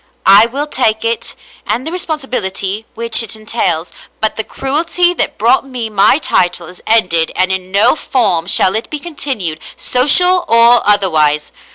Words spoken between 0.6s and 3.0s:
take it and the responsibility